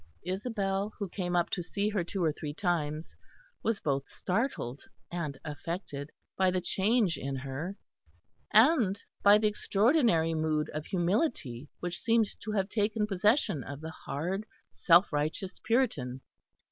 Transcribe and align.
Isabel, 0.25 0.91
who 0.97 1.07
came 1.07 1.35
up 1.35 1.51
to 1.51 1.61
see 1.61 1.87
her 1.89 2.03
two 2.03 2.23
or 2.23 2.33
three 2.33 2.55
times, 2.55 3.15
was 3.61 3.79
both 3.79 4.09
startled 4.09 4.81
and 5.11 5.39
affected 5.45 6.09
by 6.35 6.49
the 6.49 6.59
change 6.59 7.19
in 7.19 7.35
her; 7.35 7.77
and 8.51 8.99
by 9.21 9.37
the 9.37 9.45
extraordinary 9.45 10.33
mood 10.33 10.71
of 10.71 10.87
humility 10.87 11.69
which 11.81 12.01
seemed 12.01 12.29
to 12.39 12.51
have 12.53 12.67
taken 12.67 13.05
possession 13.05 13.63
of 13.63 13.79
the 13.79 13.91
hard 14.07 14.47
self 14.71 15.13
righteous 15.13 15.59
Puritan. 15.59 16.21